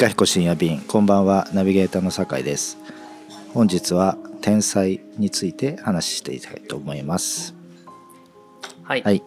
[0.00, 0.80] かひこ深夜便。
[0.80, 2.78] こんばんはナビゲーターの酒井です。
[3.52, 7.54] 本日は天才について話していきたいと思います。
[8.82, 9.02] はい。
[9.02, 9.22] はい。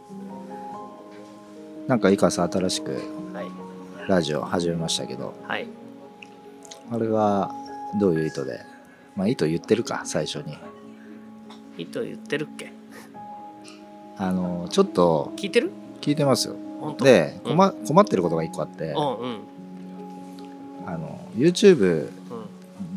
[1.87, 2.93] なんかいかさん新しく
[3.35, 4.09] はい。
[4.09, 5.35] ラジオ始めましたけど。
[5.47, 5.67] はい。
[6.91, 7.51] あれは
[7.99, 8.59] どういう意図で？
[9.15, 10.57] まあ意図言ってるか最初に。
[11.77, 12.73] 意図言ってるっけ？
[14.17, 15.69] あのちょっと聞いてる？
[16.01, 16.55] 聞いてますよ。
[16.99, 17.57] でうん。
[17.57, 18.85] 困困ってることが一個あって。
[18.85, 19.39] うんうん
[20.85, 22.35] あの YouTube う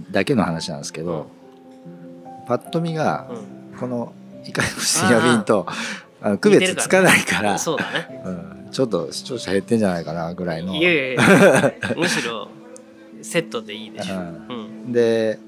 [0.08, 1.28] んだけの話なんですけど
[2.46, 4.12] パッと見がうんこの
[4.44, 5.66] いかひこ深夜便と
[6.20, 7.58] あの区別つかないからうん。
[7.58, 8.22] そうだね。
[8.24, 11.72] うん、ちょっと視聴者減ってんじゃないかなぐらいのいやいやいや。
[11.96, 12.48] むしろ
[13.22, 14.14] セットでいいでしょ。
[14.14, 14.88] ううん。
[14.88, 15.38] ん、で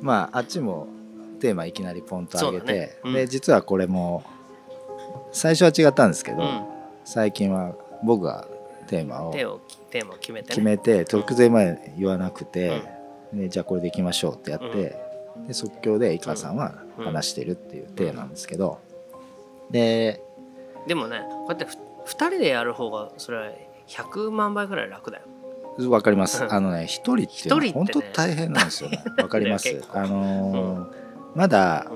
[0.00, 0.88] まああっちも
[1.40, 4.22] テーマいきなりポンと上げそうだねて、うんで実はこれも
[5.32, 6.60] 最初は違ったんですけど、うん。
[7.04, 7.72] 最近は
[8.04, 8.46] 僕が
[8.90, 9.32] テーマを。
[9.32, 10.54] テーマを決めてね。
[10.56, 12.82] 決めて直前まで言わなくて、
[13.32, 14.96] でじゃあこれでいきましょうってやって、
[15.46, 18.80] で即興で井川さんは話してるっていう体なんですけど、
[19.70, 20.20] で
[20.88, 23.50] でもね、こうやってふ二人でやる方がそれは
[23.86, 25.24] 100万倍ぐらい楽だよ。
[25.88, 26.42] わかります。
[26.42, 26.52] うん。
[26.52, 29.02] あのね、一人って本当大変なんですよね。
[29.22, 29.82] わかります？
[29.92, 31.00] あのー
[31.36, 31.86] まだ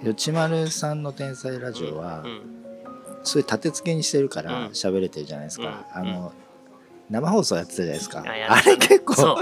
[0.00, 0.06] う、ん。
[0.06, 2.57] よちまるさんの天才ラジオは、うん。
[3.22, 5.86] そういう立て付けにしてるからうん喋れてるじゃないですか。
[5.96, 6.32] うんあの、
[7.10, 8.22] 生放送やってたじゃないですか。
[8.26, 9.38] あれ結構。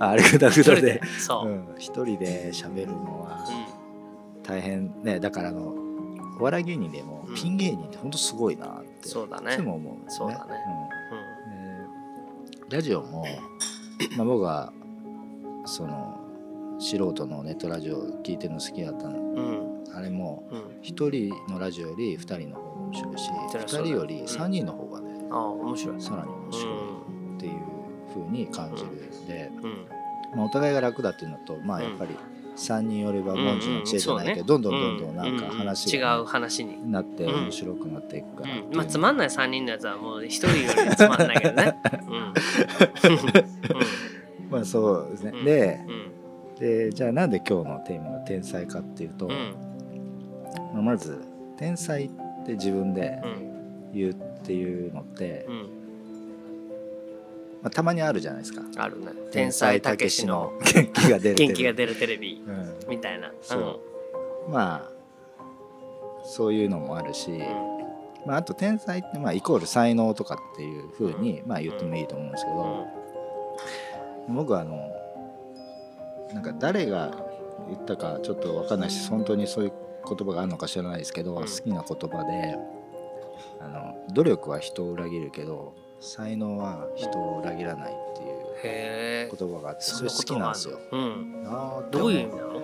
[0.00, 1.00] あれぐだぐだで。
[1.78, 4.42] 一人で喋るのはうん。
[4.42, 5.18] 大変ね。
[5.20, 5.74] だからあの、
[6.38, 10.34] お笑い芸人でもうんピン芸人って本当すごいなって、そうだねいつも思うんですよね。
[10.34, 10.40] ね
[11.12, 13.24] うんでラジオも、
[14.16, 14.72] まあ、僕は
[15.64, 16.20] その
[16.78, 19.86] 素人のネットラジオ聞いてるの好きだったのうん。
[19.86, 19.96] うん。
[19.96, 20.78] あれもうん。
[20.82, 23.86] 一人のラジオより二人の方が面白いしそりゃ二そうだうん。
[23.86, 26.00] 人より三人の方がね、ああ、面白い。
[26.00, 26.74] さらに面白い
[27.36, 27.52] っていう
[28.14, 28.90] 風に感じる
[29.26, 29.86] で、うん。
[30.36, 32.14] まあ、お互いが楽だっていうのとまあやっぱり
[32.54, 36.90] 三人よれば文字の知恵じゃないけど、どんどんどんどんなんか話違がう話に。
[36.90, 40.54] なって面白くなっていくからまあつまんない3人のやつはもう1人よ
[40.90, 41.76] りつまんないけどね。
[44.50, 45.44] まあそうですね、うん。
[45.44, 46.58] でうん。
[46.58, 49.28] でじゃあなんで今日のテーマが天才かっていうと、
[50.74, 51.22] まあ、まず
[51.56, 53.92] 天才って自分でうん。
[53.92, 54.14] 言うっ
[54.44, 55.54] ていうのって、うん。
[57.62, 58.62] まあ、たまにあるじゃないですか。
[58.76, 59.06] あるね。
[59.32, 62.74] 天才たけしの元気が出るテレビ元気が出るテレビうん。
[62.88, 63.32] みたいな。
[63.42, 64.50] そう。
[64.50, 64.98] まあ
[66.24, 67.38] そういうのもあるし、うん。
[68.26, 72.56] まあ、あと天才ってまあイコール才能とかっていうふうにまあ言ってもいいと思うんですけうん。
[72.56, 72.86] ど、
[74.42, 74.92] 僕はあの
[76.32, 77.10] なんか誰が
[77.68, 79.72] 言ったかちょっと分かんないし本当にそういう
[80.08, 82.58] 言葉があるのか知らないですけど、うん好きな言葉で
[83.60, 88.38] あの「努力は人を裏切るけど才能は人を裏切らない」っていう。
[88.60, 90.80] 言葉があってそれ好きんななんですよ。
[90.90, 91.44] うん。
[91.46, 92.62] あどういう意味なの？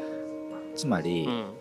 [0.74, 1.52] つまり、うん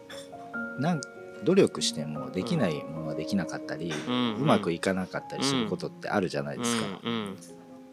[0.79, 1.01] なん
[1.43, 6.87] 努力してもできないものはできなかったり、ううんまくいかなかったりすることってあるじゃないですか。
[7.03, 7.35] うんうん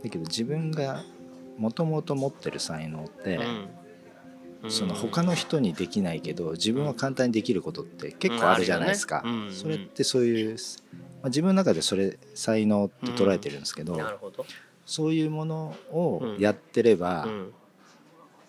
[0.02, 1.02] だけど自分が
[1.58, 3.68] もともと持ってる才能って、うん
[4.68, 9.46] その他の人にできないけど自分は簡単にできることって結構あるじゃないですか、うんね。
[9.46, 9.54] うん。
[9.54, 10.56] それってそういう、ま
[11.24, 13.98] あ、自分の中でそれ才能って捉えてるんですけど。
[14.86, 17.52] そういうものをやってれば、うん。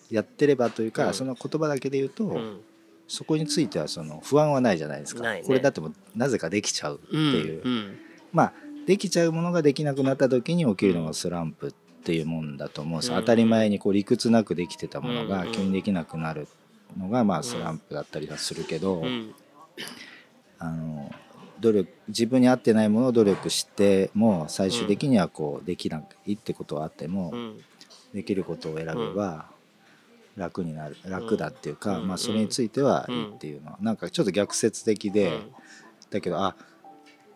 [0.09, 1.13] やってればというか、うん。
[1.13, 2.61] その言葉だけで言うと、うん。
[3.07, 5.43] そこについてはその不安はないじゃないですか、ね。
[5.45, 7.97] これだってもうなぜかできちゃうっていう、うん。
[8.31, 8.53] まあ
[8.87, 11.71] できちゃうものができなくなった時に起きるのがスランプっ
[12.03, 13.21] ていうもんだと思うんですよ、うん。
[13.21, 16.47] 当たり前にこう理屈なくできてたものがうん急にできなくなる
[16.97, 19.33] のがまあスランプだったりはするけど、うん。
[20.59, 21.11] あの
[21.59, 27.63] 努力自分に合ってないものを努力しても最終的にはこうできないってことはあっても、うん。
[28.13, 29.45] できることを選べば
[30.35, 32.07] 楽になる楽だっていうか、うん。
[32.07, 35.39] まあ、それについてはいいっていうのはなんかちょっと逆説的で、
[36.09, 36.55] だけどあ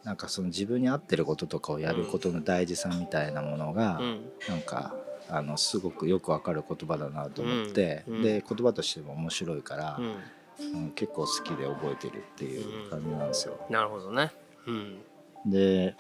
[0.06, 4.31] なんかその自分に合ってることとかをやることの大事さみたいなものが、うん。
[4.48, 4.96] なんか
[5.28, 8.22] あのすごくよくわかる言葉だなと思って、うん。
[8.22, 10.06] で言葉としても面白いから、うん。
[10.06, 13.60] うん結構好きで覚えてるっていう感じなんですよ。
[13.69, 14.31] なるほどね。
[14.68, 15.00] うん。
[15.46, 15.96] で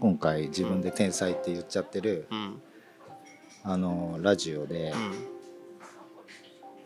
[0.00, 2.60] 今回自分で天才って言っちゃってる、うん。
[3.62, 5.39] あのラジオで、うん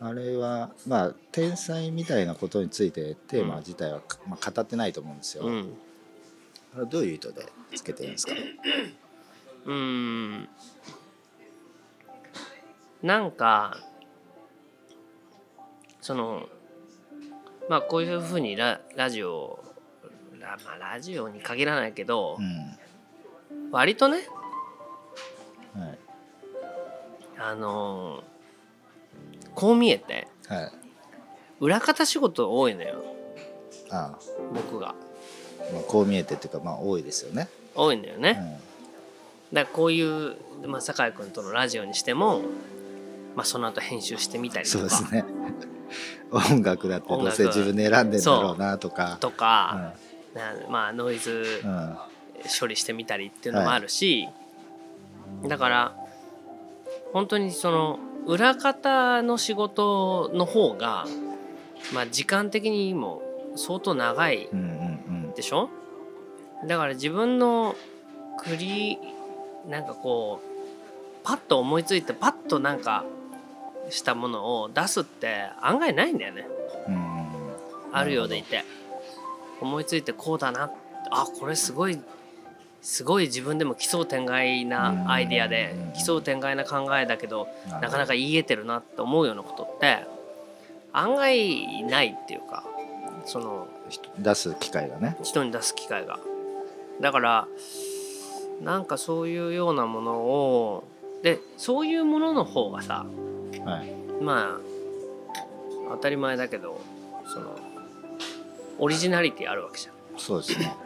[0.00, 5.44] あれはまあ天才みたいなことについてテーマ自体は、まあ、語ってないと思うんですよ。
[5.44, 5.74] うん。
[6.76, 8.34] あれどういう意図でつけてるんですか？
[9.66, 10.48] うん。
[13.02, 13.78] なんか
[16.00, 16.48] その
[17.68, 19.62] まあこういうふうにララジオ
[20.38, 23.70] ラ,、まあ、ラジオに限らないけど、うん。
[23.70, 24.18] 割とね
[25.74, 25.98] はい。
[27.38, 28.22] あの
[29.54, 30.72] こう見えてはい。
[31.60, 33.04] 裏方仕事多いのよ。
[33.90, 34.18] あ
[34.54, 34.90] 僕が。
[34.90, 34.94] あ、
[35.72, 38.38] まあ、こう見えてっていうかまあ多いですよね、多いんだよね、
[39.50, 40.36] うん、だからこういう、
[40.66, 42.42] まあ、酒井君とのラジオにしても、
[43.34, 44.90] まあ、その後編集してみたりとか。
[44.90, 45.24] そうですね。
[46.30, 49.18] 音楽だってどうせ自分で選んでんだろうなとか。
[49.20, 49.94] とか、
[50.34, 51.70] なまあノイズうん。
[51.70, 51.96] うん。
[52.60, 54.28] 処理してみたりっていうのもあるし、
[55.46, 55.96] だから
[57.12, 61.06] 本当にその裏方の仕事の方が、
[61.92, 63.22] まあ、時間的にも
[63.56, 64.48] 相当長い
[65.36, 65.68] でしょ？
[66.66, 67.76] だから自分の
[68.38, 68.98] クリ
[69.68, 70.46] なんかこう
[71.22, 73.04] パッと思いついてパッとなんか
[73.90, 76.46] したものを出すって案外ないんだよね。
[77.92, 78.64] あるようでいて。
[79.60, 80.70] 思いついてこうだな
[81.10, 81.98] あこれすごい
[82.84, 85.92] すごい自分でも奇想天外なアイディアでうん。
[85.94, 87.48] 奇想天外な考えだけど
[87.80, 90.06] なかなか言えてるなって思うようなことって
[90.92, 92.62] 案外ないっていうか
[93.24, 93.66] その
[94.18, 95.16] 出す機会がね。
[95.22, 96.20] 人に出す機会が。
[97.00, 97.48] だから
[98.62, 100.84] なんかそういうようなものを
[101.22, 103.06] でそういうものの方がさ
[103.64, 103.94] はい。
[104.22, 106.78] まあ当たり前だけど
[107.32, 107.58] その
[108.78, 109.94] オリジナリティあるわけじゃん。
[110.18, 110.76] そうですね。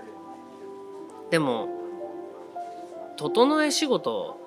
[1.30, 1.77] でも
[3.18, 4.38] 整え仕事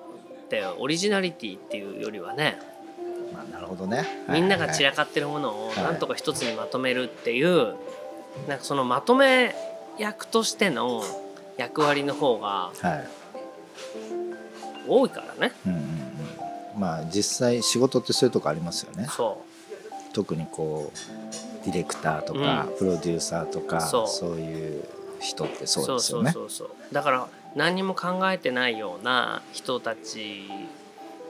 [0.44, 2.58] ってオリジナリティっていうよりはね
[3.32, 4.04] まあなるほどね。
[4.28, 7.76] みんながはい散らかってるものをはいなんとか一つにまとめるっていう
[8.48, 9.54] なんかそのまとめ
[9.98, 11.04] 役としての
[11.58, 12.72] 役割の方が
[14.88, 15.54] 多いからね。
[15.66, 16.80] うんうんうん。
[16.80, 19.06] まあ実際仕事ってそういうとこありますよね。
[19.10, 19.42] そ
[20.14, 24.84] 特にこうディレクターとか、うプロデューサーとかそそうういう
[25.20, 26.70] 人ってうそうそうそうですよねそうそう。
[26.92, 30.48] だから何にも考えてないような人たち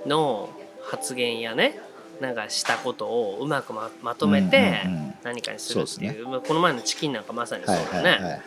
[0.07, 0.49] の
[0.83, 1.79] 発言やね
[2.21, 4.83] なんかしたことをうまくままとめて
[5.25, 8.43] 何かにするっていうまあこの前のチキンなんかまさにそうはいだよね、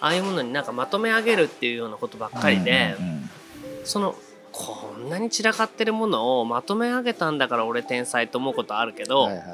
[0.00, 2.94] ああいうものになんかまとめ上げるっていうようなことばっかりで、
[3.84, 4.14] その
[4.52, 9.44] こんなに散らかってるものをまとめ上げたんだから俺天才と思うことあるけど、はいはい。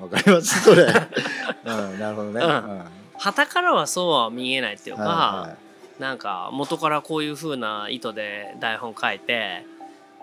[0.00, 0.82] わかりますそれ。
[0.84, 2.40] うんなるほどね。
[2.40, 2.50] うん。
[2.50, 2.84] うん。
[3.16, 5.63] 旗からはそうは見えないっていうか、はいはい
[5.98, 9.64] なんか元からこういう風な意図で台本書いて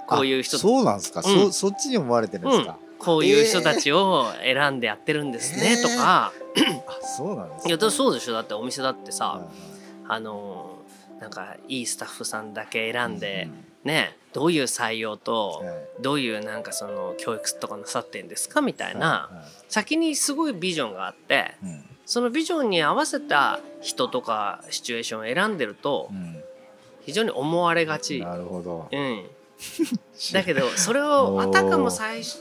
[0.08, 1.52] こういう人あそうなんですか、うん。
[1.52, 5.82] そそっちに思われてるんですか、こういう人たちを選んでやってるんですね、えー。
[5.82, 6.32] とか、あ
[7.02, 8.34] そうなんですいやだそうでしょ。
[8.34, 9.46] だってお店だってさ、はい
[10.08, 10.80] あの
[11.22, 19.30] なんかいいスタッフさんだけ選んで、うんねどういう採用と、はいどういうなんかその教育とかなさってんですかみたいな、
[19.70, 26.44] 先にすごいビジョンがあってうんそのビジョンに合わせた人とかシチュエーションを選んでるとうん。
[27.06, 28.90] 非常に思われがち、なるほど。
[28.92, 29.24] うん、
[30.34, 32.38] だけどそれをあたかも最初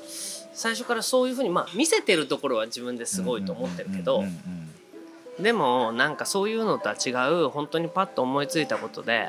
[0.53, 4.35] 最初からそういうふうに、まあ、見せてるところは自分ですごいと思ってるけどうんうんうん
[5.39, 9.29] うんでもなんかそういうのとは違う本当にパッと思いついたことで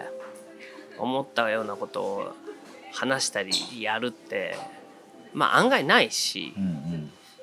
[0.98, 2.34] 思ったようなことを
[2.92, 4.58] 話したりやるって
[5.34, 7.01] まあ案外ないしうんうん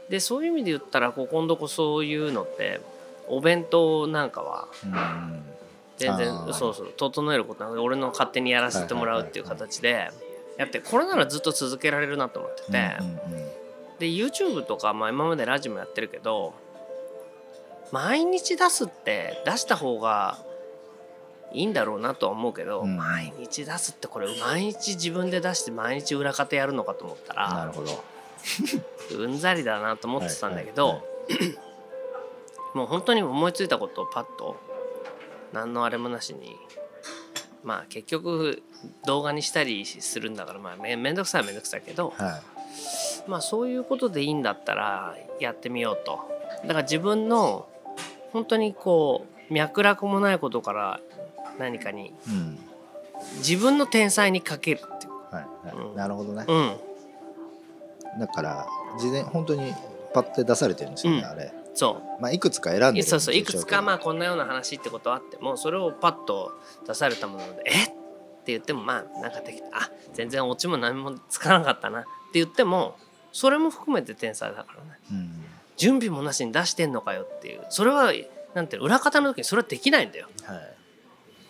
[0.08, 2.80] でそういう意味で言ったらここんとこそういうのって
[3.28, 4.68] お弁当なんかは
[5.98, 10.10] 全然そうそう整えることなく俺の勝手にやらせてもらうっていう形で
[10.56, 12.96] やってこれならずっと続けられるなと思ってて
[13.98, 16.54] で YouTube とか、まあ、今までラジオもやってるけど
[17.92, 20.38] 毎日出すって出した方が
[21.52, 22.96] いいんだろうなとは思うけど、うん。
[22.96, 28.04] 毎日出すってこれ毎日自分で出して毎日裏方やるのかと思ったらなるほど
[29.16, 31.58] うんざりだなと思ってたんだけど、はいはい
[32.74, 34.56] もう本当に思いついたことをパッと
[35.52, 36.56] 何のあれもなしに
[37.64, 38.62] まあ結局
[39.04, 42.40] 動画にしたりするんだからまあめめんどくさいはめんどくさいけど、は
[43.26, 46.20] まあそういうことでいいんだったらやってみようと。
[46.62, 47.68] だから自分の
[48.32, 51.00] 本当にこう脈絡もないことから
[51.58, 52.58] 何かにいうん。
[53.38, 55.12] 自分の天才にかけるっていう。
[55.34, 55.76] はいはい。
[55.76, 55.96] うん。
[55.96, 56.44] なるほどね。
[56.46, 56.87] うん
[58.18, 58.66] だから
[58.98, 59.74] 事前本当に
[60.14, 61.24] パッて出されてるんですよね、うん。
[61.24, 61.52] あれ。
[61.74, 63.34] そまあいくつか選んでるんうそうそう。
[63.34, 66.52] いくつかまああこんなような話ってことはあってもそれをパッと
[66.86, 67.84] 出されたもので「え？
[67.84, 67.86] っ?」
[68.44, 72.96] て言ってもまあなんかできたあ全然オチも何もつかなかったなって言っても
[73.32, 74.98] それも含めて天才だからね。
[75.12, 75.44] うん。
[75.76, 77.64] 準備もなしに出してんのかよっていう。
[77.68, 78.12] それは
[78.54, 80.28] なんて裏方の時にそれはできないんだよ。
[80.44, 80.74] はい。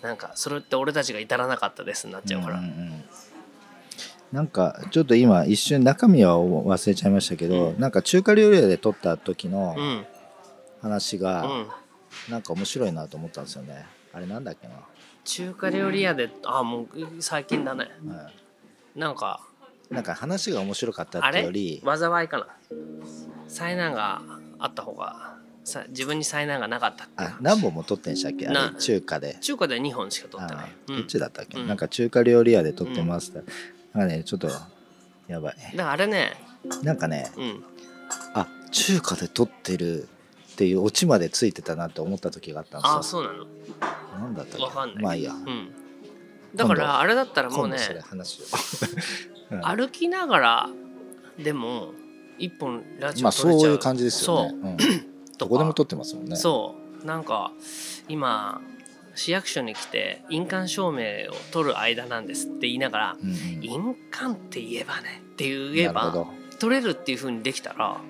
[0.02, 3.04] なんかそれって俺たちが至らなかったですになっちゃうから、んんうん
[4.32, 7.80] なんかちょっと今一瞬中身は忘れちゃいましたけど、うん。
[7.80, 10.06] なんか中華料理屋で撮った時のうん。
[10.82, 11.66] 話がうん。
[12.30, 13.86] なんか面白いなと思ったんですよね。
[14.12, 14.74] あれなんだっけな、
[15.24, 16.88] 中華料理屋であもう
[17.20, 17.90] 最近だね。
[18.06, 18.30] は
[18.96, 19.40] なんか
[19.90, 22.46] い、なんか話が面白かったってより災いかな。
[23.46, 24.22] 災難が
[24.58, 28.48] あった方がさ自分に災難がなかったっあ何本も撮ってんしたっけ？
[28.48, 29.36] あなれ中華で。
[29.40, 30.64] 中華で2本しか取ってない。
[30.64, 31.68] あ、うんどっちだったっけ、うん。
[31.68, 33.46] なんか中華料理屋で撮ってますって、なん
[33.98, 34.48] かねちょっと
[35.26, 35.56] やばい。
[35.74, 36.36] だからあれね。
[36.82, 37.64] なんかねうん。
[38.34, 40.08] あ中華で撮ってる
[40.52, 42.98] っていうオチまでついてたなって思った時があったんですよ。
[42.98, 43.46] あそうなの。
[44.20, 44.64] なんだったっけ？
[44.64, 45.04] わかんない。
[45.04, 45.32] まあいいや。
[45.32, 45.72] うん。
[46.54, 47.76] だからあれだったらもうね
[49.50, 49.54] う。
[49.56, 49.60] ん。
[49.62, 50.70] 歩きながら
[51.38, 51.92] でも
[52.38, 53.60] 一本ラジまあオ撮れちゃう。
[53.60, 54.68] そういう感じですよね、う。
[54.74, 56.36] ん、とどこでもか撮ってますもんね。
[56.36, 57.06] そう。
[57.06, 57.52] なんか
[58.08, 58.60] 今
[59.18, 63.36] 市役所に来て印鑑証明を取る間なんですって言いながらうんうん。
[63.62, 66.26] 印鑑って言えばねって言えば
[66.58, 68.00] 取れるっていう風にできたら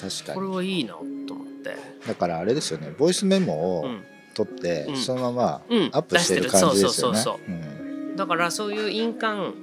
[0.00, 0.94] 確かこれにはいいな
[1.26, 4.04] と思って、だからあれですよねボイスメモをうん。
[4.34, 4.96] 撮って、うん。
[4.96, 6.50] そのままうん、アップしてる。
[6.50, 7.18] 感じですよね。
[7.18, 7.52] そうそうそうそう。
[7.52, 8.16] うん。
[8.16, 9.54] だからそういう印鑑、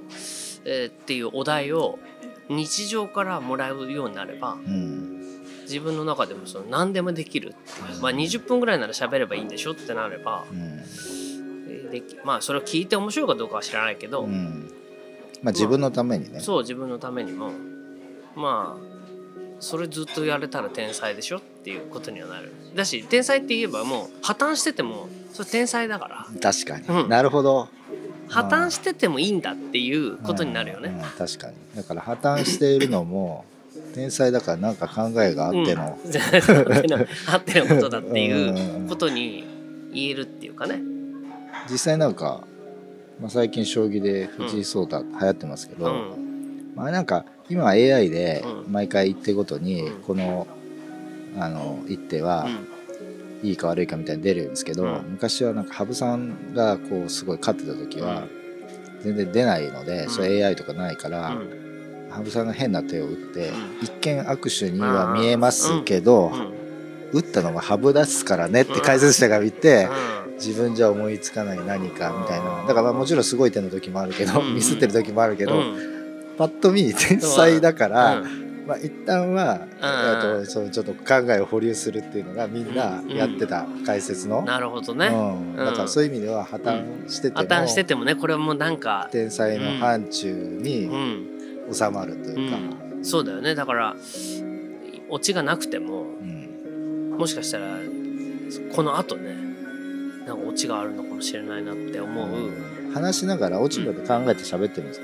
[0.64, 2.00] えーっていうお題を
[2.50, 5.11] 日常からもらうようになればうん
[5.72, 7.56] 自分の中でもその何でもできる
[8.02, 10.44] まあ、20分ぐらいなら喋ればいいんでしょってなれば。
[10.52, 10.84] うん。
[11.70, 14.72] えーできまあそれを聞いて面白いかどうかは知らないけど、うん。
[15.44, 17.52] まあ自分のためにね、そう自分のためにも。
[18.36, 18.92] まあ
[19.60, 22.52] それずっとやれたら天才でしょっていうことにはなる。
[22.76, 26.28] だし天才って言えばもう破綻しててもそれ天才だから。
[26.42, 27.10] 確かに、うん。
[27.10, 27.68] なるほど。
[28.30, 30.96] 破綻しててもいいんだっていうことになるよね、うん。
[30.96, 31.04] うん。
[31.04, 31.56] 確かに。
[31.76, 33.46] だから破綻しているのも
[33.94, 36.14] 天才だからなんか考えがあっての、うん。
[37.28, 39.44] あってのことだっていうことに
[39.94, 40.82] 言えるっていうかね。
[41.70, 42.42] 実際なんか、
[43.20, 46.74] まあ、最近将棋で藤井聡太流行ってますけど、うん。
[46.76, 48.72] まあなんか今は AI でうん。
[48.72, 50.02] 毎回一手ごとにうん。
[50.02, 50.48] この
[51.38, 53.48] あの一手はうん。
[53.48, 55.02] いいか悪いかみたいに出るんですけど、うん。
[55.12, 58.24] 昔はなんか羽生さんがこうすごい勝ってた時は
[59.04, 60.10] 全然出ないので、うん。
[60.10, 61.61] それ AI とかないから、うん
[62.12, 63.56] 羽生さんが変な手を打って、うん。
[63.82, 66.54] 一見握手には見えますけど、うん。
[67.14, 69.88] 打ったのが羽生ですからねって解説者が見て、
[70.26, 70.36] うん。
[70.36, 72.66] 自分じゃ思いつかない何かみたいな。
[72.68, 74.56] だからまあもちろんすごい手の時もあるけど、うん。
[74.56, 76.36] ミスってる時もあるけど、うん。
[76.38, 78.52] パッと見天才だから、うん。
[78.68, 79.70] まあ、一旦は、ん。
[79.84, 91.41] えっとそのちょっと考えを保留するっていうのがみんなやってた解説の、なるほどね、うん、だからそういう意味では破綻してても、破綻しててもねこれはもうなんか、天才の範疇うにん
[91.74, 92.58] 収まるというか、
[92.96, 93.56] うん、そうだよね。
[93.56, 93.96] だから
[95.10, 97.18] オチがなくてもうん。
[97.18, 97.78] もしかしたら
[98.74, 99.36] このあとね
[100.26, 102.52] なんかオチがあるのかもしれないなって思う。
[102.94, 105.00] 話しながら落ちまで考えて喋ってるんです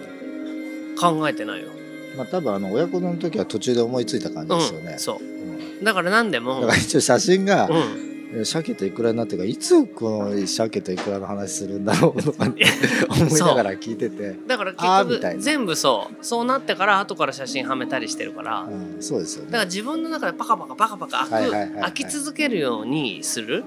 [0.98, 1.70] か、考えてないよ、
[2.18, 4.92] まあ多分あの親子丼の時は途中で思いついた感じですよね。
[4.94, 5.24] うん、、そう。
[5.24, 7.76] うんだから何でもだから一応写真が、うん。
[7.76, 8.07] え
[8.44, 19.52] 鮭とイクラになってるからいつこの鮭とイクラの話するんだろうとか思いながら聞いてて、だから結局全部そうそうなってから後から写真はめたりしてるから、だうん、そうですよね。
[19.52, 23.64] から自分の中でパカパカパカパカ開く、開き続けるようにする。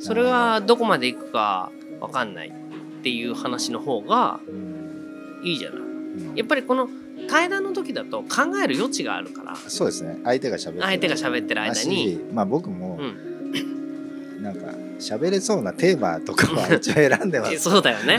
[0.00, 4.78] それはどこまでいくか分かんないっていう話の方がうん。
[5.42, 5.78] いいじゃない。
[5.80, 6.34] うん。
[6.34, 6.88] やっぱりこの
[7.28, 9.56] 対談の時だと考える余地があるから。
[9.56, 10.18] そうですね。
[10.24, 10.82] 相手が喋ってる。
[10.82, 13.28] 相手が喋ってる間に、まあ僕もうん、
[14.40, 14.66] なんか
[14.98, 17.64] 喋れそうなテーマとかは一応選んでまえす。
[17.70, 18.18] そうだよね。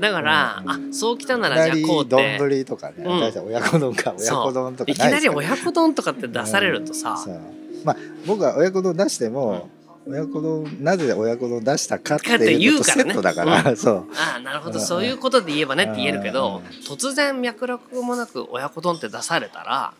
[0.00, 0.70] だから、うん。
[0.70, 2.38] あそうきたならじゃあこうって。
[2.38, 3.20] 丼とかね、うん。
[3.20, 7.40] 大体親子丼か親子丼とかいきなり親子丼とかって出されるとさ、そう。
[7.84, 7.96] まあ
[8.26, 9.68] 僕は親子丼出しても、
[10.06, 13.96] 親子丼なぜ親子丼出したかっていうのとセットだから そう。
[14.14, 14.78] ああなるほど。
[14.78, 14.84] うん。
[14.84, 16.78] そういうことで言えばねって言えるけどうん。
[16.84, 19.94] 突然脈絡もなく親子丼って出されたら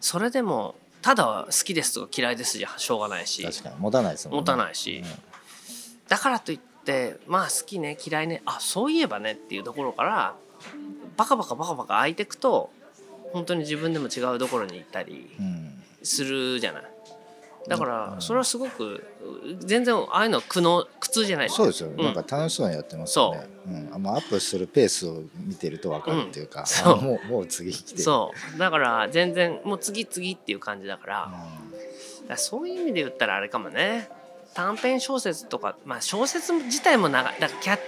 [0.00, 0.74] それでも
[1.04, 3.42] ただ好きですとか嫌いですじゃしょうがないし。
[3.42, 4.40] 確かに持たないですもんね。
[4.40, 5.04] 持たないし。
[6.08, 10.34] だからといってまあ好きね嫌いねあそういえばねっていうところから
[11.18, 12.70] バカバカバカバカ開いていくと
[13.34, 15.82] 本当に自分でも違うところに行ったりうんうん。
[16.02, 16.82] するじゃない
[17.68, 17.90] だかうん。
[18.16, 19.02] らそれはすごく
[19.60, 21.50] 全然ああいうのは苦悩苦痛じゃない。
[21.50, 21.96] そうですよ、ん。
[21.96, 23.46] なんか楽しそうにやってますよね。
[23.66, 23.70] う。
[23.70, 26.66] ん、あもうアップするペースを見てると分かるっていうか、うん。
[26.66, 26.92] そう。
[26.92, 28.02] あもうもう次来てる。
[28.02, 28.58] そう。
[28.58, 31.32] だから全然もう次次っていう感じだから,、
[32.26, 34.08] うらそういう意味で言ったらあれかもね。
[34.54, 37.40] 短編小説とか、まあ、小説自体も長い。
[37.40, 37.78] だからキャッ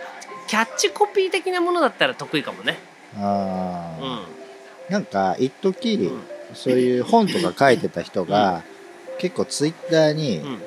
[0.49, 2.78] キャッチコピー的なものだったら得意かもね。
[3.16, 4.02] ん、あー。
[4.02, 4.23] うん。
[4.90, 6.23] なんか一時、うん。
[6.54, 8.62] そういう本とか書いてた人が、
[9.19, 10.59] 結構ツイッターにうん。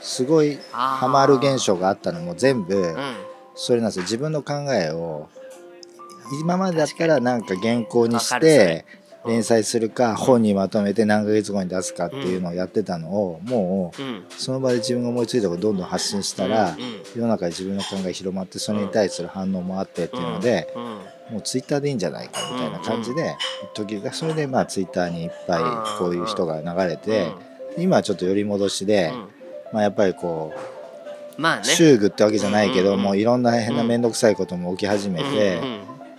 [0.00, 2.96] すごいハマる現象があったのも全部、うん。
[3.54, 4.02] それなんですよ。
[4.02, 5.28] 自分の考えを
[6.40, 8.84] 今までだったらなんか原稿にして
[9.26, 14.24] 連載するか本にまとめて何ヶ月後に出すかっていうのをやってたのをもううん。
[14.30, 16.76] その場で自分が思いついたことをどんどん発信したら
[17.14, 20.82] 世の中で自分の考え広まってそれに対する反応もあってっていうのでうん。
[21.34, 23.36] もうツイッターでいいんじゃないかみたいな感じで
[23.74, 25.62] 時々それでまあツイッターにいっぱい
[25.98, 27.32] こういう人が流れて
[27.78, 29.28] 今はちょっと寄り戻しでうん。
[29.72, 30.52] まあやっぱりこ
[31.38, 31.62] うまあね。
[32.06, 35.60] ってわけじゃないけどもういろんな変な面倒くさいことも起き始めて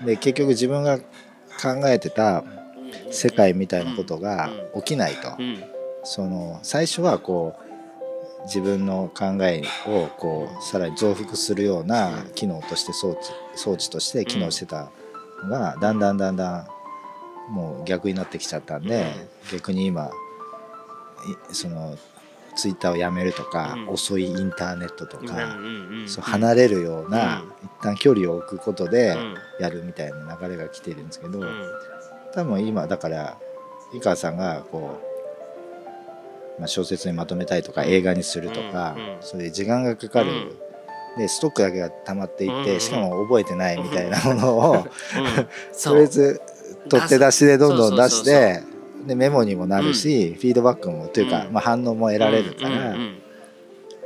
[0.05, 1.05] で結局自分が考
[1.85, 2.43] えてた
[3.11, 5.29] 世界みたいなことが起きないと。
[6.03, 7.67] その最初はこう
[8.45, 13.19] 自分の考えをこうさらに増幅するような機能として装置
[13.55, 14.89] 装置として機能してた
[15.43, 16.67] のがだんだんだんだ
[17.49, 19.13] んもう逆になってきちゃったんで
[19.51, 20.09] 逆に今い
[21.51, 21.97] その
[22.55, 23.89] ツイッターをやめるとかうん。
[23.89, 25.57] 遅いインターネットとうんか
[26.07, 27.49] そう離れるようなうん。
[27.63, 29.35] 一旦距離を置くことでうん。
[29.59, 31.71] やるみたいな流れが来てるんですけどうん。
[32.33, 33.37] 多分今だから
[33.93, 34.99] 井川さんがこ
[36.57, 39.17] う、まあ、小説にまとめたいとか映画にするとか、うんうん。
[39.21, 40.57] そういう時間がかかる、うん。
[41.17, 44.83] でストックだけが溜まっていって、うんしかも覚えてないみたいなものを、うん。
[44.83, 46.41] とりあえず
[46.89, 48.61] 取って出しでどんどん出して
[49.07, 51.53] でメモにもなるし、フィードバックもというか、うん。
[51.53, 52.95] まあ、反応も得られるから、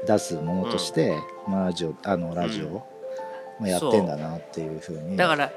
[0.07, 1.17] 出すものとして、
[1.47, 2.75] まあ、ラジオあのラジオうん。
[2.75, 2.85] を、
[3.59, 5.17] まあ、やってんだなっていうふうに。
[5.17, 5.51] だから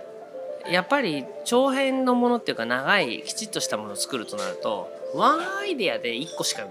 [0.69, 6.67] やっぱり長編のものっていうか長いきちっとしたものを作るとなるとワンアイデアで1個しか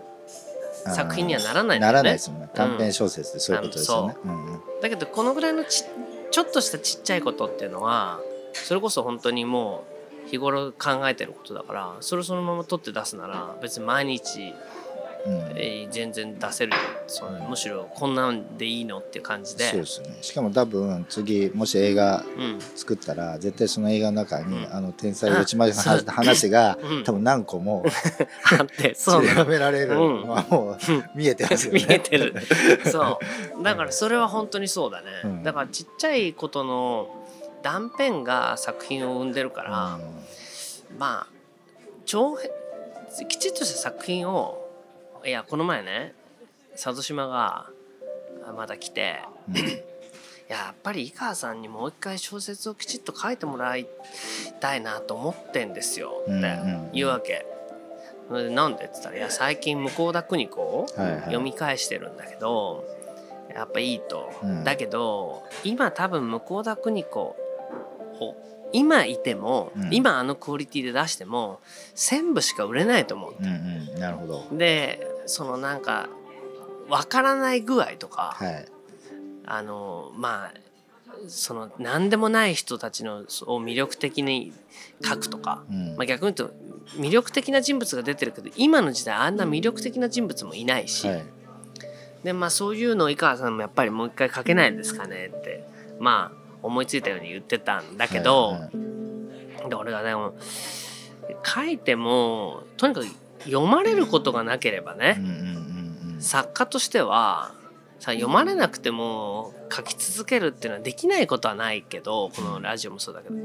[0.96, 1.98] 作品にはならないんだよね。
[1.98, 2.50] ならないですもんね。
[2.53, 4.15] 短編小説でそういうことですよね。
[4.82, 5.84] だけどこのぐらいのち
[6.32, 8.20] ちょっとしたちっちゃいことっていうのは
[8.53, 9.93] それこそ本当にもう
[10.34, 14.41] 日頃考えてることだからそれをそのまま取って出すなら別に毎日、
[15.26, 15.34] うん。
[15.56, 16.78] えー全然出せるよ。
[17.06, 19.69] そのむしろこんなんでいいのっていう感じで。
[19.69, 20.17] そうですね。
[20.22, 22.60] しかも多分次もし映画うん。
[22.76, 24.76] 作ったら絶対その映画の中に、うん。
[24.76, 27.04] あの天才落ちまでの話話が、 うん。
[27.04, 27.86] 多分何個も
[28.60, 30.22] あってそうな調べられるうん。
[30.22, 31.04] のはもううん。
[31.15, 31.86] 見えてますよね。
[31.88, 32.34] 見えてる。
[32.91, 33.19] そ
[33.60, 33.63] う。
[33.63, 35.43] だからそれは本当にそうだね、うん。
[35.43, 37.23] だからちっちゃいことの
[37.63, 39.99] 断片が作品を生んでるから、
[40.99, 41.28] まあ
[42.06, 42.52] 長編
[43.28, 44.69] きちっとした作品を
[45.26, 46.13] いやこの前ね
[46.73, 47.67] 佐渡島が
[48.45, 49.56] あまた来てうん。
[50.49, 53.88] やっぱり井川さんにもう一回小説をきちっと書いてもらい
[54.60, 57.45] たいなと思ってんですよってうんうん言うわけ。
[58.30, 61.21] なんでって言ったら「いや最近向田邦子をはいはい。
[61.21, 62.84] 読み返してるんだけど
[63.54, 64.63] やっぱいいと、うん。
[64.63, 67.36] だけど今多分向田邦子
[68.30, 68.36] を
[68.74, 71.60] 今いても、うん今あのクオリティで出しても
[71.96, 74.48] 1,000部しか売れないと思ううんうんなるほど。
[74.52, 76.10] でそのなんか
[76.90, 78.66] わからない具合とか、はい。
[79.46, 80.54] あのまあ
[81.28, 84.52] その何でもない人たちのを魅力的に
[85.04, 86.56] 書くとか、うんまあ、逆に言うと
[86.98, 91.24] 魅力的な人物が出てるけど今の時代あんな魅力的な人物もいないし、はい。
[92.24, 95.64] でまあそういうのを井川さんもやっぱりもう一回書けないですかねって
[96.00, 98.67] まあ思いついたように言ってたんだけど、はいは
[99.67, 99.69] い。
[99.69, 100.36] で俺がねもう
[101.45, 103.08] 書いてもとにかく
[103.45, 106.21] 読まれることがなければね、うんうんうんうん。
[106.21, 107.54] 作家としては
[107.99, 113.36] さ読まれなくても書き続けるっていうのはできないことはないけどこのラジオもそうだけど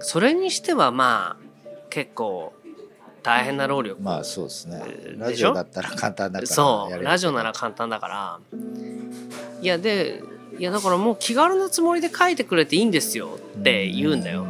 [0.00, 2.54] それにしてはまあ結構
[3.22, 4.82] 大変な労力まあそうですね。
[4.86, 5.14] え。
[5.16, 8.40] ーラジオだったら簡単だからそうラジオなら簡単だから。
[9.62, 10.22] いやで
[10.58, 14.46] いやだからもう気軽なつもりで書いてくれていいんですよって言うんだよ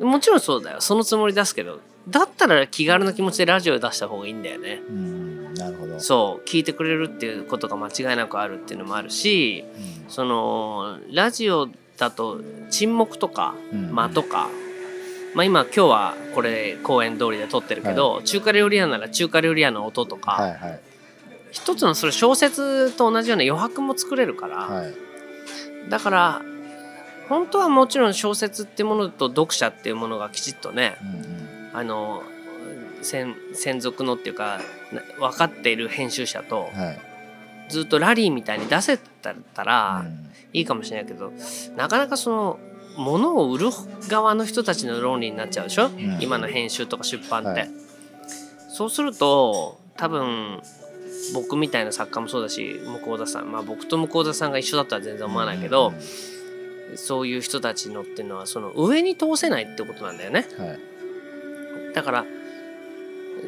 [0.00, 0.04] う。
[0.04, 4.82] んもちろんそうだよそのつもり出すけどだったら気軽な気持ちでラジオ出した方がいいんだよね。
[4.88, 6.00] うんうんなるほど。
[6.00, 9.64] そう聞いてくれるっていうことが間違いなくあるっていうのもあるし
[10.08, 14.48] そのラジオだと沈黙とかうん間とか、
[15.34, 20.80] まあ、今今日はこれ公演通りで撮ってるけど、中華料理屋なら中華料理屋の音とか、はいはい
[21.52, 24.94] 一つのそれ小説と同じような余白も作れるから、はい。
[25.88, 26.42] だから
[27.28, 31.48] 本当はもちろん小説っていうものと読者っていうものがきちっとねうんうん。
[31.72, 32.22] あの
[33.00, 34.60] 専専属のっていうか
[34.92, 37.00] な分かっている編集者とはい。
[37.68, 40.28] ずっとラリーみたいに出せたらうん。
[40.52, 41.32] いいかもしれないけど
[41.76, 42.58] なかなかその
[42.98, 43.70] 物を売る
[44.08, 46.18] 側の人たちの論理になっちゃうでしょ、ん。
[46.20, 47.70] 今の編集とか出版って、はい。
[48.68, 50.60] そうすると多分
[51.32, 53.52] 僕みたいな作家もそうだし向田さん。
[53.52, 55.92] まあ僕と向田さんが一緒だったら全然思わないけど、
[56.96, 60.46] そういう人たちのっていうのはその上に通せないってことなんだよね。
[60.58, 61.94] はい。
[61.94, 62.24] だから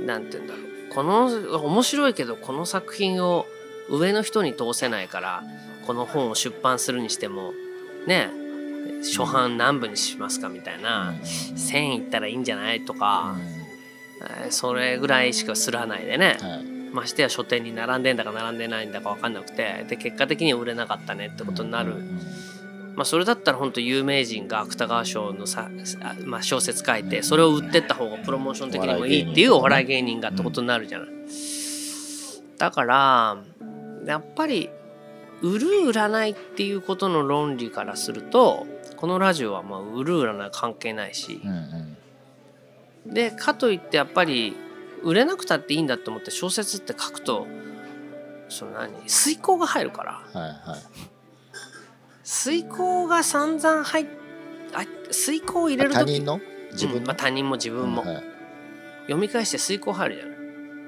[0.07, 0.65] なんて言うんだろう。
[0.95, 1.27] この
[1.65, 3.47] 面白いけどこの作品を
[3.91, 5.43] 上の人に通せないから
[5.87, 7.53] この本を出版するにしても
[8.07, 8.31] ね
[9.03, 13.37] 初版何部にしますかみたいな、1,000いったらいいんじゃないとか、
[14.41, 21.97] えーそれぐらいしかすらないでね、はいましてや書店に並んでんだか並んでないんだか分かんなくてで結果的に売れなかったねってことになる、
[22.95, 25.69] まあ、それだったら本当有名人が芥川賞のさ、
[26.01, 31.09] あまあ、小説書いてそれを売ってった方がプロモーション的にもいいっていうお笑い芸人がってことになるじゃない。
[32.59, 33.39] だから
[34.07, 34.71] やっぱり
[35.43, 41.41] 売る売らないっていうことの論理からするとこのラジオはまあ売る売らない関係ないし。
[43.05, 44.57] でかといってやっぱり
[45.05, 47.47] 売れなくたっていいんだって思って小説って書くと
[48.49, 48.93] その何？
[49.07, 50.13] 遂行が入るから。
[50.13, 50.81] はいはい。
[52.23, 54.07] 遂行が散々入っ
[54.73, 55.99] あ遂行を入れる時。
[55.99, 56.41] 他人の？
[56.73, 57.01] 自分の？
[57.01, 58.25] うんまあ、他人も自分も、はい
[59.05, 60.35] 読み返して遂行入るじゃない。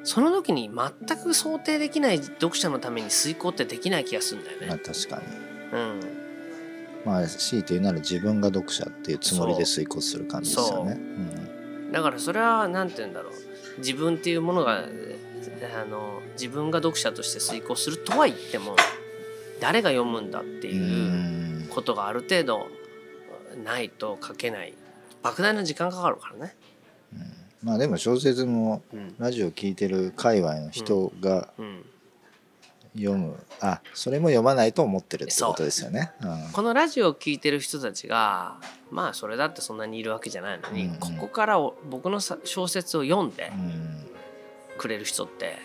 [0.04, 4.82] その時に全く想定できない読者のために遂行ってできない気がするんだよまあね。
[4.82, 5.22] 確かに。
[5.78, 6.00] うん、
[7.04, 10.92] まあ強いて言うなら自分が読者っていうつもりで遂行する感じですよね。
[10.92, 10.96] う。
[10.96, 11.92] ん。
[11.92, 13.32] だからそれは何て言うんだろう
[13.78, 18.76] 自分っていうものがあの自分が読者として遂行するとは言っても
[19.60, 21.68] 誰が読むんだってういうん。
[21.70, 22.66] ことがある程度
[23.64, 24.74] ないと書けない。
[25.22, 26.54] 莫大な時間かかるからね。
[27.62, 29.14] まあでも小説もうん。
[29.18, 31.84] ラジオ聞いてる界隈の人がうん、
[32.96, 36.12] 読む、あそれも読まないと思ってるってことですよね。
[36.20, 36.52] うん。
[36.52, 38.56] このラジオを聞いてる人たちが
[38.90, 40.98] まあそれだってそんなにいるわけじゃないのに、うんうん。
[40.98, 44.06] ここからお僕のさ小説を読んでうん。
[44.78, 45.56] くれる人って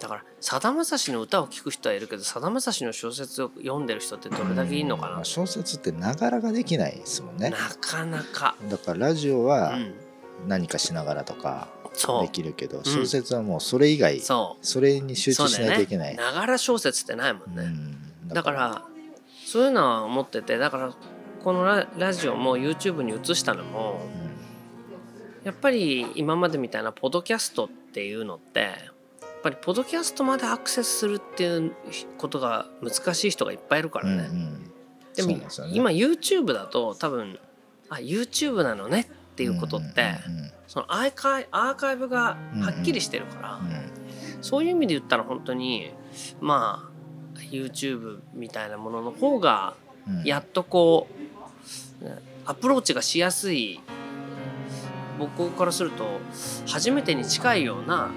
[0.00, 7.50] だからさだまさしの歌を聴く人はいるけどさだまさしの小説を読んでる人ってどれだけいいのかな、まあ小説ってながらができないですもんね。
[7.50, 9.94] なかなか、だからラジオうはん、
[10.46, 11.75] 何かしながらとかそ
[12.22, 14.20] できるけど、小説はもうそれ以外う。
[14.20, 16.16] そそれにう集中しないといけない。
[16.16, 18.28] ながら小説ってないもんね、うん。
[18.28, 18.82] だから。
[19.46, 20.94] そういうのは思っててだから
[21.44, 24.00] このララジオも YouTube に移したのも
[25.44, 31.72] やっぱり今までみたいなポッドキャストっていうのってやっぱりポッドキャストまでアクセスするっていう
[32.18, 34.28] ことが難しい人がいっぱいいるからね。
[35.14, 35.38] でも
[35.72, 37.38] 今 YouTube だと多分
[37.88, 40.14] あ YouTube なのねっていうことって、
[40.66, 43.60] そのアーカイアーカイブがはっきりしてるから、
[44.40, 45.92] そういう意味で言ったら本当に
[46.40, 46.90] ま
[47.36, 49.74] あ YouTube みたいなものの方が
[50.08, 50.22] うん。
[50.24, 51.08] やっとこ
[52.00, 52.06] う
[52.44, 53.80] アプローチがしやすい。
[55.18, 56.20] 僕からすると
[56.66, 58.10] 初めてに近いような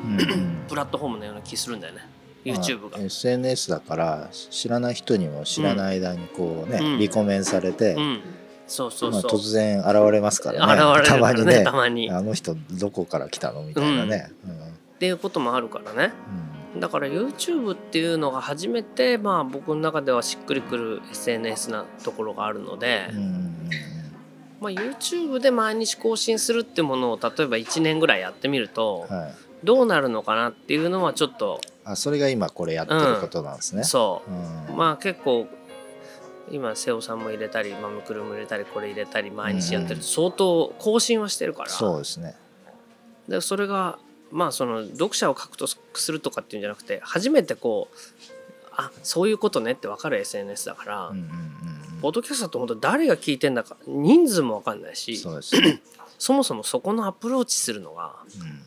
[0.67, 2.01] プラットフォームのような気するんだよね。
[2.43, 2.97] YouTube が。
[2.97, 3.05] まあ。
[3.05, 6.99] SNS だから知らない人にも知らない間にこうね、うん。
[6.99, 8.21] リコメンされて、うん、
[8.69, 9.31] そうそうまあ、そう。
[9.31, 12.09] 突然現れますからね現れるたからねまにね たまに。
[12.09, 14.31] っあの人どこから来たのみたいなね、
[14.99, 16.13] ていうこともあるからね。
[16.77, 23.69] だから YouTube っていうのが初めてまあ僕の中ではしっくりくる SNS なところがあるので、うんうんうん
[24.61, 33.83] まあ、YouTube で毎日更新するってものを例えば1年ぐらいやってみるとうんはい、どうなるのかなっていうのはちょっとあそれが今これやってることなんですね。
[33.83, 35.47] そううんまあ結構
[36.51, 39.99] 今瀬尾さんも入れたりマムクルも入れたりこれ入れたり毎日やってる。
[39.99, 42.35] と相当更新はしてるから、そうですね。
[43.27, 43.99] でそれが
[44.31, 47.95] まあその読者を獲得するとかっていうんじゃなくて初めてこう
[48.75, 51.49] あそういうことねって分かる SNS だから、うんうんうん
[52.01, 55.81] ポッドキャストって本当誰が聞いてんだか人数も分かんないしそうですね。
[56.17, 58.61] そもそもそこのアプローチするのがうん。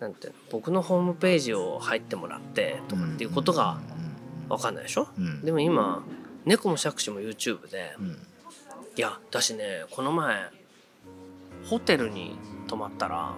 [0.00, 3.78] なんて僕のホームページを入ってもらってとかっていうことが
[4.48, 5.44] 分かんないでしょ、うんうん。
[5.44, 6.02] でも今
[6.44, 8.26] 猫も杓子も YouTube でうん。
[8.96, 10.50] いやだしねこの前
[11.64, 13.34] ホテルに泊まったら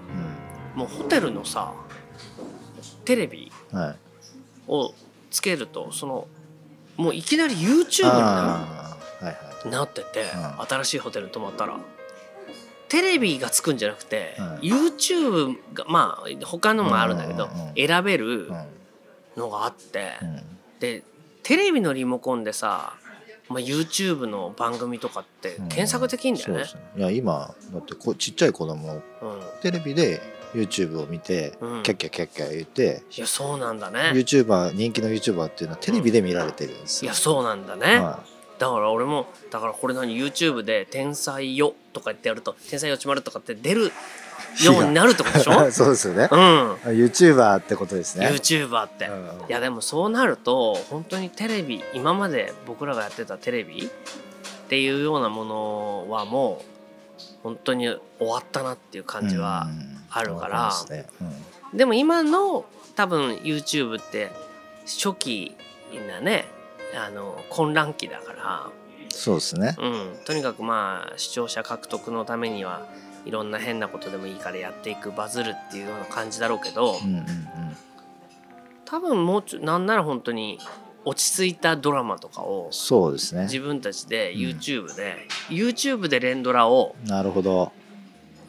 [0.74, 1.74] もうホテルのさ
[3.04, 3.96] テレビうんはい。
[4.68, 4.94] を
[5.30, 6.26] つけるとその
[6.96, 9.68] もういきなり YouTube になああはいはい。
[9.70, 10.66] なってて、うん。
[10.66, 11.78] 新しいホテルに泊まったら
[12.88, 14.46] テレビがつくんじゃなくて、うん。
[14.58, 17.74] YouTube がまあ他のもあるんだけど、うんうんうん。
[17.74, 18.66] 選べるうん。
[19.36, 20.40] のがあって、うん。
[20.80, 21.02] で
[21.42, 22.94] テレビのリモコンでさ、
[23.48, 26.68] まあ、YouTube の番組とかって検索できんだよねそうで。
[26.68, 29.02] すねいや今だってこちっちゃい子供うん
[29.60, 30.20] テレビで
[30.54, 34.12] YouTube を見て、うんキャッキャキャッキャ言っていやそうなんだね。
[34.14, 37.14] YouTuber 人気の YouTuber っていうのはテレビで見られてるんですよいや。
[37.14, 37.98] そうなんだね。
[37.98, 38.20] は
[38.58, 43.90] だから俺もだからこれ何？YouTube で「天才よ」とか言ってやると「天才よちまる」とかって出る
[44.64, 45.68] ようになるってことでしょ？
[45.68, 46.28] い そうですよね。
[46.30, 46.72] うん。
[46.82, 48.28] YouTuber ってことですね。
[48.28, 49.06] YouTuber って。
[49.06, 49.14] うん。
[49.48, 56.62] いやでもそうなると本当にテレビ今まで僕らがやってたテレビっていうようなものはも
[57.18, 59.98] う本当に終わったなっていう感じはうん。
[60.10, 60.48] あるから。
[60.48, 61.06] わりますね。
[61.72, 61.76] うん。
[61.78, 62.64] でも今の
[62.96, 64.30] 多分 YouTube って
[64.84, 65.56] 初期
[66.08, 66.46] なね
[66.94, 68.66] あの混乱期だから。
[69.08, 69.76] そうですね。
[69.78, 72.86] うん、とにかくまあ視聴者獲得のためには
[73.24, 77.26] いろんな変なことでもいいからやっていくバズるっていうような感じだろうけど、うんうんうん
[78.84, 80.58] 多分もうちょなんなら本当に
[81.06, 83.44] 落ち着いたドラマとかをそうですね。
[83.44, 84.40] 自分たちでうん。
[84.40, 85.16] YouTube で、
[85.48, 87.72] YouTube で連ドラをなるほど。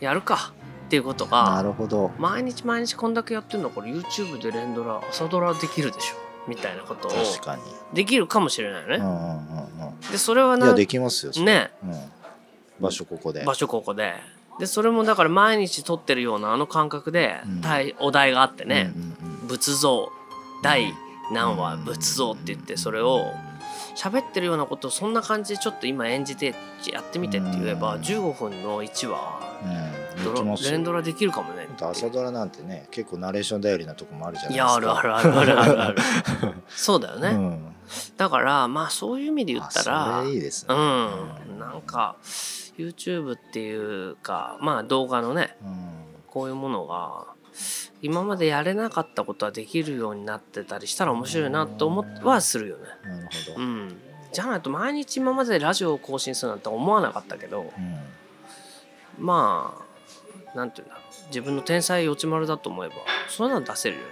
[0.01, 0.53] やるか
[0.87, 2.11] っていうことながるほど。
[2.19, 6.15] 毎日毎日こんだけやってんのこれ YouTube で連ドラ朝ドラできるでしょ
[6.49, 7.61] みたいなことを確かに。
[7.93, 8.95] できるかもしれないよね。
[8.97, 9.99] うんうんうんうん。
[10.11, 11.71] でそれはいなやできますよね。
[11.81, 11.93] うん。
[12.81, 13.45] 場所ここで。
[13.45, 14.13] 場所ここで
[14.59, 17.41] でそれもだから毎日撮ってるようなあの感覚で、
[17.99, 18.91] お題があってね、
[19.47, 20.11] 仏像。
[20.63, 20.93] 第
[21.31, 23.33] 何話仏像って言ってそれを
[23.95, 26.55] 喋ってるようなことをそんな感じでちょっと今演じて
[26.91, 28.01] やってみてって言えばうん。
[28.01, 30.55] 15分の1話うん。
[30.71, 34.65] 連ドラできるかもね朝ドラなんてね結構ナレーション頼りなとこもあるじゃないいですか。
[34.65, 35.97] やあるあるあるあるあるある。
[36.69, 37.75] そうだよね、うん。
[38.17, 40.75] だからまあそういう意味で言ったらいいですね。
[40.75, 41.59] うん。
[41.59, 42.15] なんか
[42.77, 47.27] YouTube っていうかまあ動画のねうんこういうものが
[48.01, 52.83] 今までやれなかったことはできるようになってたりしたら面白いなと思ってはするよね。
[53.03, 53.97] なるほどうん、
[54.31, 57.79] じゃないと毎日今までラジオを更新するなんて思わなかったけどう
[59.21, 59.79] んま
[60.53, 62.95] あなんていうんだろう自分の天才よちまるだと思えば
[63.29, 64.07] そういうのは出せるよね。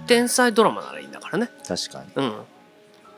[0.00, 1.50] うん天才ドラマならいいんだからね。
[1.66, 2.34] 確かにうん。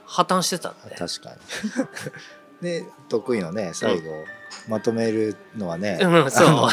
[0.06, 0.94] 破綻してたんで。
[0.94, 1.36] 確かに
[2.60, 4.24] で得意のね最後
[4.68, 6.68] まとめるのはねうん、そう。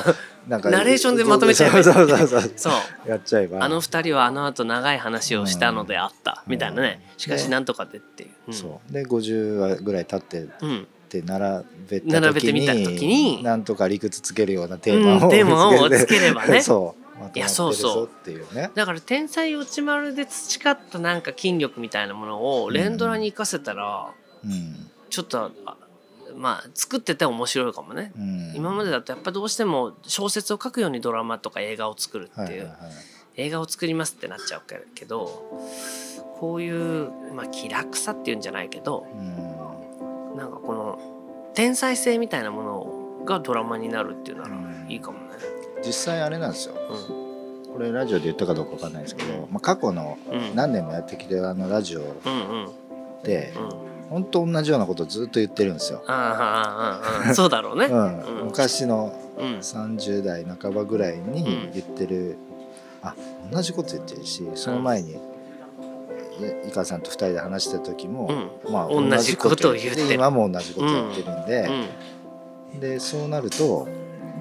[0.47, 3.09] なんかナレーションでまとめちゃえばうそうそう そう。
[3.09, 3.63] やっちゃえば。
[3.63, 6.43] あの二人はあの後長い話をしたのであった。
[6.47, 7.01] みたいなね。
[7.17, 7.49] しかしね。
[7.49, 8.29] なんとかでっていう。
[8.49, 8.53] うん。
[8.53, 8.93] そう。
[8.93, 10.87] で50話ぐらい経ってうん。
[11.05, 16.61] って並べた時並べてみたに時になんとか理屈つけるようなテーマを、うんテーマを見つければね。
[16.63, 17.19] そう。
[17.19, 17.93] まとそうそう。
[17.93, 18.71] ぞっていうね。
[18.75, 24.09] だから天才落ち丸で培ったなんか筋力みたいなものを連ドラに生かせたら
[24.43, 25.77] うんちょっとあ
[26.35, 28.11] まあ作ってて面白いかもね。
[28.17, 28.53] うん。
[28.53, 32.69] 今までだとやっぱどうしても小説を書くようにドラマとか映画を作るっていう、
[33.37, 34.61] 映画を作りますってなっちゃう
[34.93, 35.25] けど
[36.39, 39.15] こういう、まあ、気楽さっていうんじゃないけどう
[40.35, 40.37] ん。
[40.37, 44.91] なんかこの天才性みたいなものがドラマになるっていうならうん。
[44.91, 45.25] いいかもね。
[45.81, 46.75] 実際あれなんですよ。
[46.75, 50.17] うこれラジオで言ったかどうかわかんないですけど、まあ、過去の
[50.53, 52.01] 何年もやってきてるあのラジオ
[53.23, 56.03] でうん本当同じようなことをずっと言ってるんですよ。
[56.07, 57.85] ああそうだろうね。
[57.85, 58.19] うん。
[58.39, 58.45] うん。
[58.45, 59.57] 昔のうん。
[59.57, 62.37] 30代半ばぐらいに言ってる、
[63.01, 63.15] あ
[63.51, 65.15] 同じこと言ってるしその前に、い
[66.69, 68.71] 井川さんと2人で話してた時も、うん。
[68.71, 70.03] まあ同じことを言って。
[70.03, 70.13] る。
[70.13, 71.69] 今も同じこと言ってるんで、
[72.73, 72.79] うん。
[72.79, 73.87] でそうなると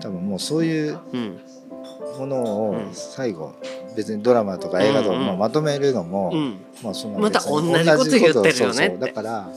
[0.01, 1.41] 多分もうそういううん。
[2.19, 2.89] ものをうん。
[2.93, 3.53] 最後、
[3.97, 6.59] 別にドラマとか映画とかまとめるのも、うん。
[6.83, 8.97] まあそのまた同じこと言ってるよね。
[8.99, 9.49] だから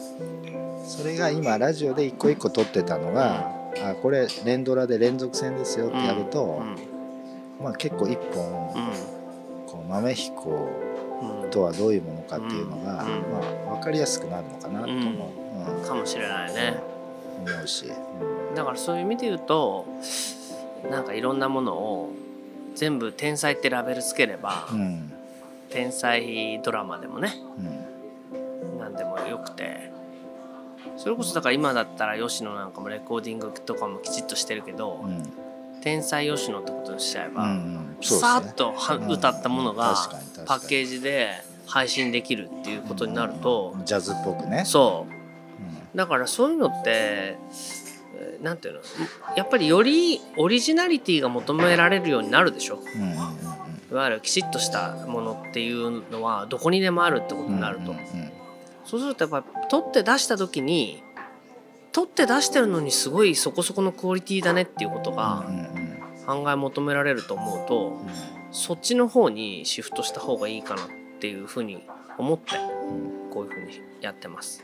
[0.86, 3.52] それが今ラジオで一個一個撮ってたのが、
[3.84, 7.64] あこれ連ドラで連続戦ですよってやると、うん。
[7.64, 8.74] まあ、結構一本、
[9.66, 10.70] こう豆彦
[11.44, 11.50] うん。
[11.50, 13.10] とはどういうものかっていうのが、うん。
[13.32, 13.40] ま
[13.72, 15.32] あ、分かりやすくなるのかなと思
[15.68, 15.88] う,、うん。
[15.88, 16.78] かもしれないね。
[17.38, 17.86] 思うし、
[18.56, 19.86] だからそういう意味で言うと
[20.90, 22.12] なんかいろんなものを
[22.78, 24.80] 全部天才ってラベルつければ、うん。
[24.80, 25.14] うん
[25.70, 28.80] 天才ドラマでもねうん。
[28.80, 29.92] 何でもよくて。
[30.96, 35.24] それこそだから今だったら吉野なんかもレコーディングとかもきちっとしてるけど、うん。
[35.82, 37.54] 天才吉野ってことにしちゃえば、うんう
[38.00, 38.04] ん。
[38.04, 39.96] さーっとはうん歌ったものが
[40.46, 41.32] パッケージで
[41.66, 44.64] 配信できるっていうことになると、ジャズっぽくね。
[44.66, 45.12] そう。
[45.12, 45.18] うん。
[45.98, 47.87] だからそういうのってえー
[48.42, 48.82] なんていうの？
[49.36, 52.80] やっぱりよりオリジナリティが求められるようになるでしょ？
[52.96, 53.18] うんうんうん
[53.90, 58.32] いわゆるきちっとしたものっていうのはどこにでもあるってことうんになると、うんうん
[58.86, 61.04] そうするとやっぱ取って出した時に
[61.92, 68.02] 取って出してるのにすごいそこそこのクオリティだねっていうことがうんうん案外求められると思うと
[68.52, 70.88] そっちの方にシフトした方がいいかなっ
[71.20, 71.86] ていうふうに
[72.18, 72.56] 思って
[73.32, 74.64] こういうふうにやってます。